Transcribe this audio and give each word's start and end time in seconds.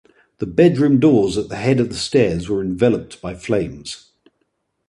The 0.39 0.47
bedroom 0.47 0.99
doors 0.99 1.37
at 1.37 1.49
the 1.49 1.57
head 1.57 1.79
of 1.79 1.89
the 1.89 1.95
stairs 1.95 2.49
were 2.49 2.59
enveloped 2.63 3.21
by 3.21 3.35
flames. 3.35 4.09